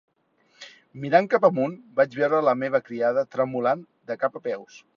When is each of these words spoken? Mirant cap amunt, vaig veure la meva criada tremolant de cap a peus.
Mirant 1.03 1.27
cap 1.33 1.45
amunt, 1.49 1.75
vaig 1.99 2.17
veure 2.21 2.39
la 2.47 2.55
meva 2.63 2.81
criada 2.89 3.25
tremolant 3.37 3.85
de 4.13 4.19
cap 4.25 4.41
a 4.41 4.43
peus. 4.49 4.81